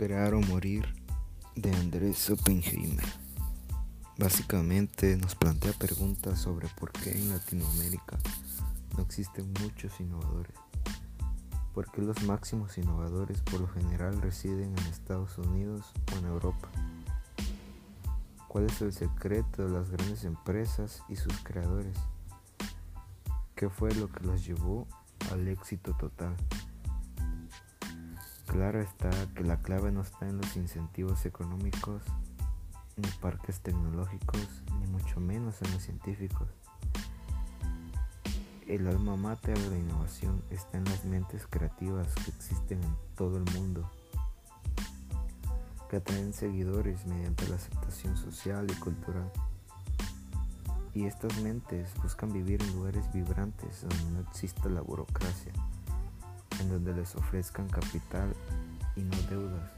[0.00, 0.94] Crear o morir
[1.56, 3.04] de Andrés Oppenheimer.
[4.16, 8.18] Básicamente nos plantea preguntas sobre por qué en Latinoamérica
[8.96, 10.54] no existen muchos innovadores.
[11.74, 16.70] ¿Por qué los máximos innovadores por lo general residen en Estados Unidos o en Europa?
[18.48, 21.98] ¿Cuál es el secreto de las grandes empresas y sus creadores?
[23.54, 24.88] ¿Qué fue lo que los llevó
[25.30, 26.34] al éxito total?
[28.50, 32.02] Claro está que la clave no está en los incentivos económicos,
[32.96, 36.48] ni parques tecnológicos, ni mucho menos en los científicos.
[38.66, 43.36] El alma mater de la innovación está en las mentes creativas que existen en todo
[43.36, 43.88] el mundo,
[45.88, 49.30] que atraen seguidores mediante la aceptación social y cultural.
[50.92, 55.52] Y estas mentes buscan vivir en lugares vibrantes donde no exista la burocracia
[56.60, 58.34] en donde les ofrezcan capital
[58.96, 59.70] y no deudas,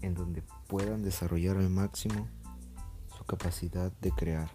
[0.00, 2.28] en donde puedan desarrollar al máximo
[3.16, 4.50] su capacidad de crear.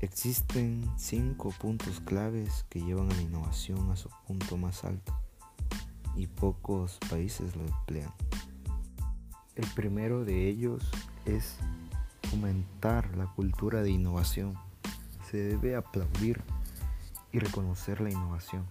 [0.00, 5.18] Existen cinco puntos claves que llevan a la innovación a su punto más alto
[6.14, 8.12] y pocos países lo emplean.
[9.56, 10.82] El primero de ellos
[11.24, 11.56] es
[12.30, 14.54] fomentar la cultura de innovación.
[15.30, 16.42] Se debe aplaudir
[17.34, 18.64] y reconocer la innovación.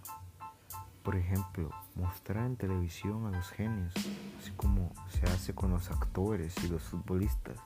[1.03, 3.93] Por ejemplo, mostrar en televisión a los genios,
[4.39, 7.57] así como se hace con los actores y los futbolistas.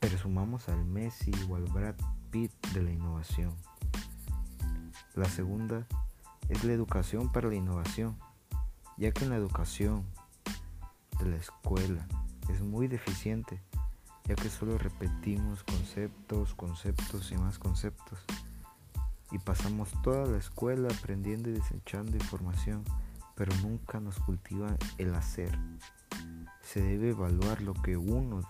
[0.00, 1.94] Presumamos al Messi o al Brad
[2.30, 3.54] Pitt de la innovación.
[5.14, 5.86] La segunda
[6.50, 8.18] es la educación para la innovación,
[8.98, 10.04] ya que en la educación
[11.20, 12.06] de la escuela
[12.50, 13.62] es muy deficiente,
[14.26, 18.26] ya que solo repetimos conceptos, conceptos y más conceptos
[19.30, 22.84] y pasamos toda la escuela aprendiendo y desechando información,
[23.34, 25.56] pero nunca nos cultiva el hacer.
[26.62, 28.42] Se debe evaluar lo que uno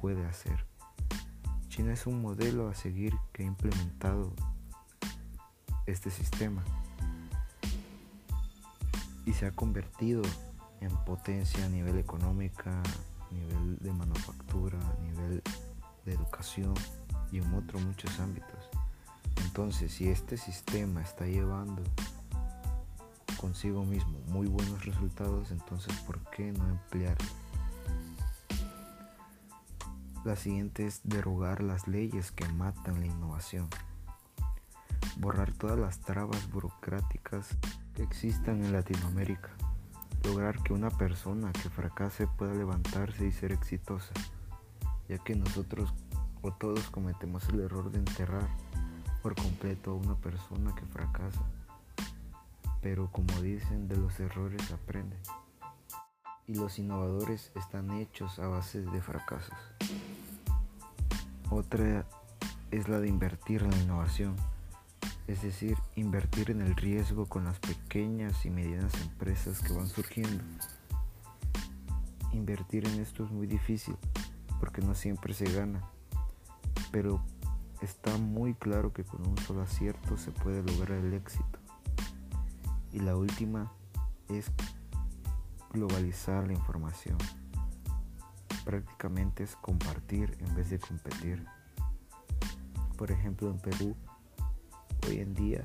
[0.00, 0.66] puede hacer.
[1.68, 4.32] China es un modelo a seguir que ha implementado
[5.86, 6.64] este sistema
[9.24, 10.22] y se ha convertido
[10.80, 15.42] en potencia a nivel económica, a nivel de manufactura, a nivel
[16.04, 16.74] de educación
[17.32, 18.55] y en otros muchos ámbitos.
[19.56, 21.82] Entonces, si este sistema está llevando
[23.38, 27.30] consigo mismo muy buenos resultados, entonces ¿por qué no emplearlo?
[30.26, 33.70] La siguiente es derogar las leyes que matan la innovación.
[35.16, 37.48] Borrar todas las trabas burocráticas
[37.94, 39.48] que existan en Latinoamérica.
[40.22, 44.12] Lograr que una persona que fracase pueda levantarse y ser exitosa,
[45.08, 45.94] ya que nosotros
[46.42, 48.65] o todos cometemos el error de enterrar
[49.26, 51.42] por completo a una persona que fracasa.
[52.80, 55.16] Pero como dicen, de los errores aprende.
[56.46, 59.58] Y los innovadores están hechos a base de fracasos.
[61.50, 62.06] Otra
[62.70, 64.36] es la de invertir en la innovación,
[65.26, 70.44] es decir, invertir en el riesgo con las pequeñas y medianas empresas que van surgiendo.
[72.32, 73.96] Invertir en esto es muy difícil
[74.60, 75.82] porque no siempre se gana,
[76.92, 77.20] pero
[77.82, 81.58] está muy claro que con un solo acierto se puede lograr el éxito.
[82.92, 83.72] Y la última
[84.28, 84.50] es
[85.72, 87.18] globalizar la información.
[88.64, 91.44] Prácticamente es compartir en vez de competir.
[92.96, 93.96] Por ejemplo, en Perú,
[95.06, 95.64] hoy en día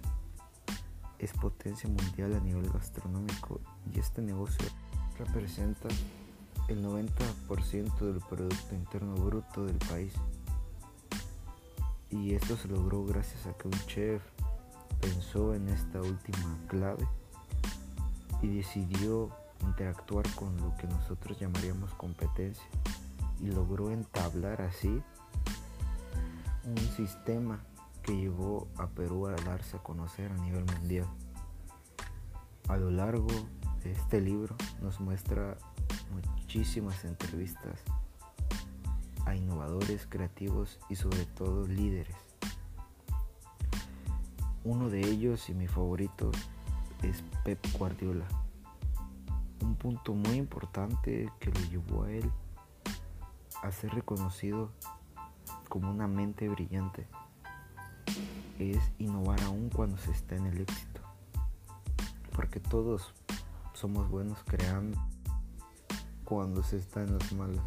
[1.18, 3.62] es potencia mundial a nivel gastronómico
[3.94, 4.68] y este negocio
[5.18, 5.88] representa
[6.68, 10.14] el 90% del Producto Interno Bruto del país.
[12.12, 14.22] Y esto se logró gracias a que un chef
[15.00, 17.08] pensó en esta última clave
[18.42, 19.30] y decidió
[19.62, 22.66] interactuar con lo que nosotros llamaríamos competencia
[23.40, 25.02] y logró entablar así
[26.66, 27.60] un sistema
[28.04, 31.08] que llevó a Perú a darse a conocer a nivel mundial.
[32.68, 33.28] A lo largo
[33.84, 35.58] de este libro nos muestra
[36.12, 37.80] muchísimas entrevistas
[39.26, 42.16] a innovadores, creativos y sobre todo líderes.
[44.64, 46.32] Uno de ellos y mi favorito
[47.02, 48.28] es Pep Guardiola.
[49.62, 52.32] Un punto muy importante que le llevó a él
[53.62, 54.72] a ser reconocido
[55.70, 57.08] como una mente brillante
[58.60, 61.02] es innovar aún cuando se está en el éxito.
[62.36, 63.14] Porque todos
[63.74, 65.00] somos buenos creando
[66.24, 67.64] cuando se está en las malas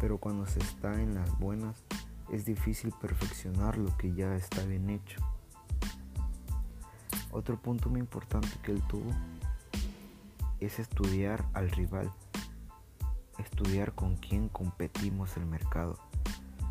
[0.00, 1.84] pero cuando se está en las buenas
[2.32, 5.20] es difícil perfeccionar lo que ya está bien hecho.
[7.32, 9.10] Otro punto muy importante que él tuvo
[10.58, 12.10] es estudiar al rival,
[13.38, 15.98] estudiar con quién competimos el mercado,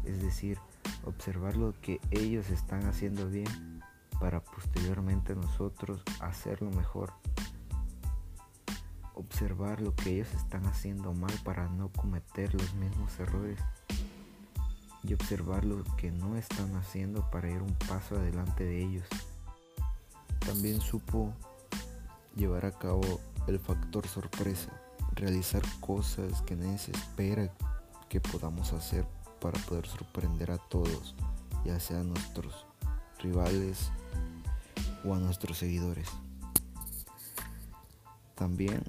[0.04, 0.58] es decir,
[1.06, 3.82] observar lo que ellos están haciendo bien
[4.20, 7.14] para posteriormente nosotros hacerlo mejor.
[9.32, 13.60] Observar lo que ellos están haciendo mal para no cometer los mismos errores.
[15.04, 19.08] Y observar lo que no están haciendo para ir un paso adelante de ellos.
[20.40, 21.32] También supo
[22.36, 24.72] llevar a cabo el factor sorpresa,
[25.14, 27.54] realizar cosas que nadie se espera
[28.10, 29.06] que podamos hacer
[29.40, 31.16] para poder sorprender a todos,
[31.64, 32.66] ya sea a nuestros
[33.20, 33.92] rivales
[35.06, 36.10] o a nuestros seguidores.
[38.36, 38.84] También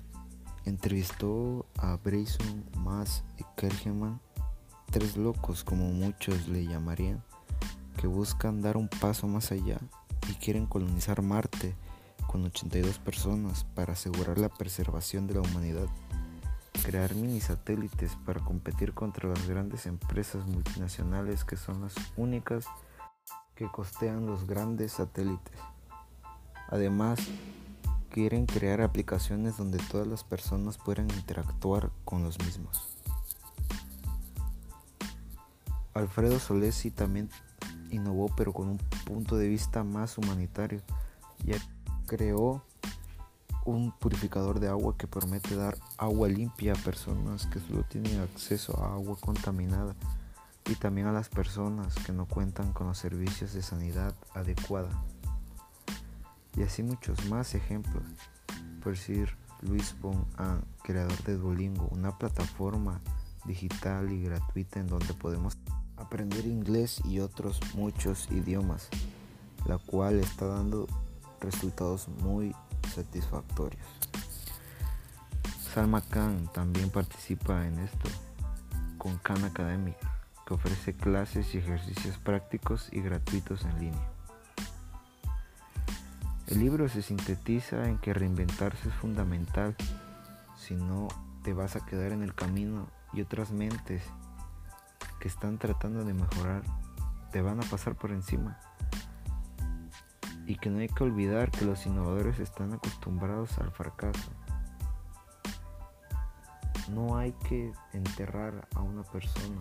[0.64, 4.20] entrevistó a Brayson, Mass y Kergeman,
[4.90, 7.22] tres locos como muchos le llamarían,
[7.96, 9.78] que buscan dar un paso más allá
[10.28, 11.74] y quieren colonizar Marte
[12.26, 15.88] con 82 personas para asegurar la preservación de la humanidad.
[16.84, 22.66] Crear mini satélites para competir contra las grandes empresas multinacionales que son las únicas
[23.54, 25.58] que costean los grandes satélites.
[26.68, 27.18] Además,
[28.10, 32.96] quieren crear aplicaciones donde todas las personas puedan interactuar con los mismos.
[35.94, 37.30] Alfredo Solesi también
[37.90, 40.82] innovó pero con un punto de vista más humanitario,
[41.44, 41.56] ya
[42.06, 42.62] creó
[43.64, 48.82] un purificador de agua que promete dar agua limpia a personas que solo tienen acceso
[48.82, 49.94] a agua contaminada
[50.66, 54.90] y también a las personas que no cuentan con los servicios de sanidad adecuada.
[56.56, 58.02] Y así muchos más ejemplos.
[58.82, 60.26] Por decir Luis Bon
[60.82, 63.00] creador de Duolingo, una plataforma
[63.44, 65.56] digital y gratuita en donde podemos
[65.97, 68.88] aprender inglés y otros muchos idiomas,
[69.67, 70.87] la cual está dando
[71.41, 72.55] resultados muy
[72.94, 73.87] satisfactorios.
[75.75, 78.08] Salma Khan también participa en esto
[78.99, 79.97] con Khan Academic,
[80.47, 84.19] que ofrece clases y ejercicios prácticos y gratuitos en línea.
[86.50, 89.76] El libro se sintetiza en que reinventarse es fundamental,
[90.56, 91.06] si no
[91.44, 94.02] te vas a quedar en el camino y otras mentes
[95.20, 96.62] que están tratando de mejorar
[97.31, 98.58] te van a pasar por encima.
[100.44, 104.32] Y que no hay que olvidar que los innovadores están acostumbrados al fracaso.
[106.93, 109.61] No hay que enterrar a una persona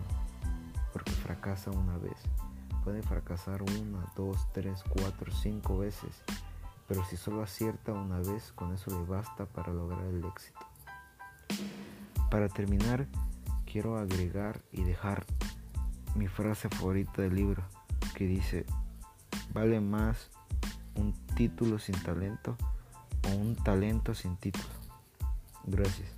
[0.92, 2.18] porque fracasa una vez.
[2.82, 6.24] Puede fracasar una, dos, tres, cuatro, cinco veces.
[6.90, 10.58] Pero si solo acierta una vez, con eso le basta para lograr el éxito.
[12.32, 13.06] Para terminar,
[13.64, 15.24] quiero agregar y dejar
[16.16, 17.62] mi frase favorita del libro,
[18.16, 18.66] que dice,
[19.54, 20.30] vale más
[20.96, 22.56] un título sin talento
[23.22, 24.74] o un talento sin título.
[25.66, 26.10] Gracias.